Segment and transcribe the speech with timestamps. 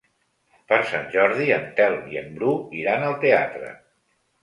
[0.73, 3.75] Per Sant Jordi en Telm i en Bru iran al teatre.